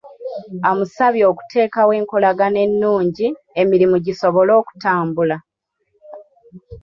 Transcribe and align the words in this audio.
Amusabye 0.69 1.23
okuteekawo 1.31 1.91
enkolagana 1.99 2.59
ennungi, 2.67 3.27
emirimu 3.61 3.95
gisobole 4.05 4.51
okutambula. 4.61 5.37